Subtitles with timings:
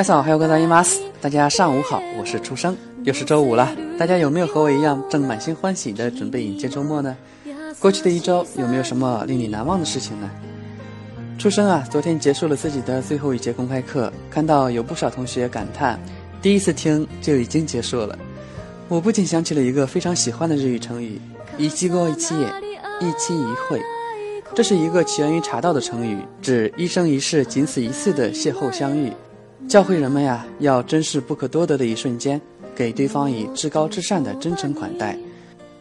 [0.00, 2.74] さんお还有うございま斯，大家上午好，我是初生，
[3.04, 7.14] 又是周五了，大家有没有和我一样正满心欢喜的准备迎接周末呢？
[7.78, 10.30] 过去的一周有没有什么令你难忘的事情呢？
[11.38, 16.00] 初生啊，昨天结束了自己的最后一节公开课，看到有不少同学感叹。
[16.46, 18.16] 第一次听就已经结束了，
[18.86, 21.20] 我不仅想起了一个非常喜欢的日语成语：
[21.58, 22.44] 一期过一期也，
[23.04, 23.80] 一期一会。
[24.54, 29.12] 这是一个起源于茶道的成语，指一生一世仅此一次的邂逅相遇，
[29.68, 32.40] 教会人们呀要珍视不可多得的一瞬间，
[32.76, 35.18] 给对方以至高至善的真诚款待。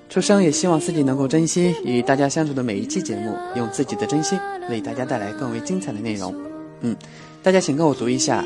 [0.10, 4.36] 初生也希望自己能够珍惜与大家相处的每一期节目，用自己的真心
[4.68, 6.34] 为大家带来更为精彩的内容。
[6.82, 6.96] 嗯，
[7.44, 8.44] 大家请跟我读一下。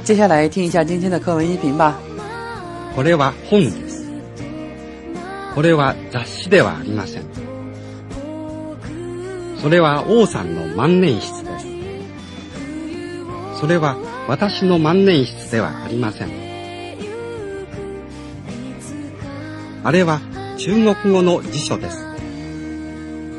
[0.05, 1.99] 接下来听一下今天的课文音频吧
[2.95, 4.07] これは本です
[5.53, 7.23] これは雑誌ではありません
[9.57, 11.65] それは王さんの万年筆です
[13.59, 16.29] それは私の万年筆ではありません
[19.83, 20.19] あれは
[20.57, 22.05] 中国語の辞書です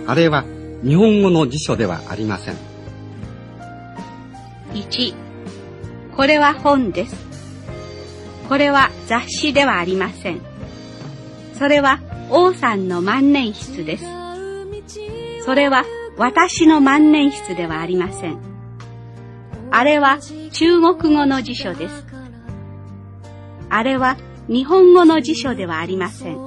[0.06, 0.44] あれは
[0.84, 2.56] 日本語の辞書ではありません
[4.74, 5.14] 1
[6.14, 7.16] これは本です
[8.48, 10.40] これは雑誌ではありません
[11.54, 12.00] それは
[12.30, 14.04] 王さんの万年筆です
[15.44, 15.84] それは
[16.16, 18.55] 私の万年筆ではありません。
[19.70, 20.18] あれは
[20.52, 22.04] 中国語の辞書です。
[23.68, 24.16] あれは
[24.48, 26.36] 日本語の辞書ではありません。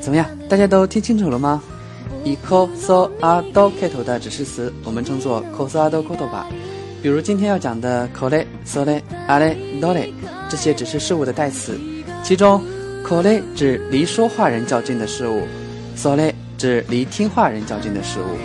[0.00, 0.24] 怎么样？
[0.48, 1.60] 大家都听清楚了吗？
[2.24, 6.46] 以コソアド开头的指示词，我们称作コソアドコト吧。
[7.02, 10.10] 比如今天要讲的コレ、ソレ、アレ、ドレ，
[10.48, 11.78] 这些指示事物的代词，
[12.22, 12.62] 其中
[13.06, 15.42] コレ指离说话人较近的事物。
[16.00, 18.38] 所以指离听话人较近的事物，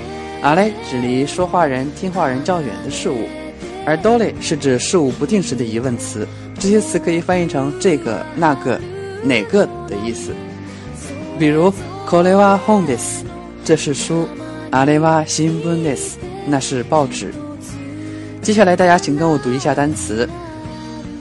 [0.45, 3.15] 阿勒指离说话人听话人较远的事物，
[3.85, 6.27] 而都勒是指事物不定时的疑问词。
[6.59, 8.77] 这些词可以翻译成“这个、那个、
[9.23, 10.33] 哪个”的意思。
[11.39, 11.71] 比如，
[12.05, 13.23] これは本です，
[13.63, 14.25] 这是书；
[14.69, 16.17] あれは新聞です，
[16.49, 17.33] 那是报纸。
[18.41, 20.27] 接下来大家请跟我读一下单词：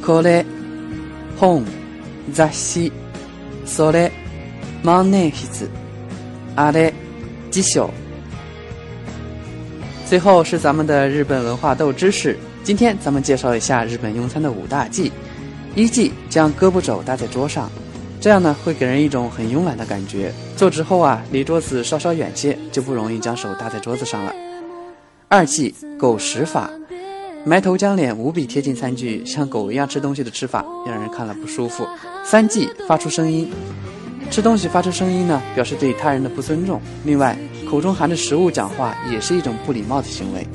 [0.04, 0.44] コ s
[1.46, 1.64] 本、
[2.34, 2.90] 雑誌、
[3.64, 4.10] それ、
[4.82, 5.32] マネージ
[5.70, 5.83] is。
[6.56, 6.92] 阿呆，
[7.50, 7.80] 继续。
[10.06, 12.38] 最后是咱们的日本文化豆知识。
[12.62, 15.10] 今天咱们介绍一下日本用餐的五大忌：
[15.74, 17.68] 一忌将胳膊肘搭在桌上，
[18.20, 20.32] 这样呢会给人一种很慵懒的感觉。
[20.56, 24.32] 坐直后啊，离桌子稍稍远些，就不容易将手搭在桌子上了。
[25.28, 26.70] 二忌狗食法，
[27.44, 31.84] 埋头将脸无比贴近餐具，像狗一样吃东西的吃法，让人看了不舒服。
[32.24, 33.50] 三忌发出声音。
[34.30, 36.80] 吃东西发出声音呢，表示对他人的不尊重。
[37.04, 37.36] 另外，
[37.70, 40.46] 口中含着食物讲话也是一种不礼貌的行为。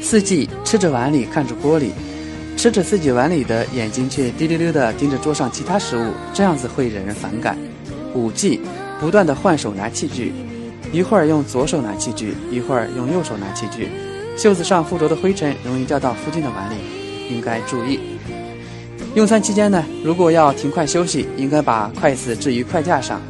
[0.00, 1.92] 四忌吃着碗里看着锅里，
[2.56, 7.56] 吃着自己碗里的眼睛却滴溜溜的盯着桌上其他食物，这样子会惹人反感。
[8.14, 8.60] 五忌
[9.00, 10.32] 不断的换手拿器具，
[10.92, 13.88] 一会儿用左手拿器具，一会儿用右手拿器具，
[14.36, 16.74] 袖子上附着的灰尘容易掉到附近的碗里，
[17.30, 18.11] 应该注意。
[19.14, 23.20] 用餐期间呢，如果要停筷休息，应该把筷子置于筷架上；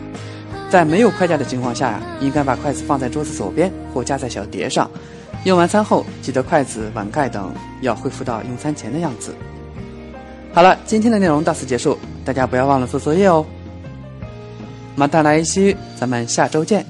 [0.70, 4.88] 在没有筷架的情况下呀，应该把筷子放在桌子左边或架在小碟上。
[5.44, 9.34] 用完餐后，记得筷子、碗盖等要恢复到用餐前的样子。
[10.52, 13.44] 好了，今天的内容到此结束，大家不要忘了做作业哦。
[14.94, 16.86] 马带来西，咱们下周见。